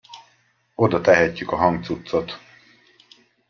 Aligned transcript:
Oda 0.75 1.01
tehetjük 1.01 1.51
a 1.51 1.55
hangcuccot. 1.55 2.39